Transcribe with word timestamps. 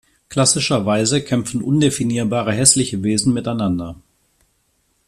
Klassischerweise 0.29 1.21
kämpfen 1.23 1.61
undefinierbare 1.61 2.51
hässliche 2.53 3.03
Wesen 3.03 3.35
miteinander. 3.35 3.93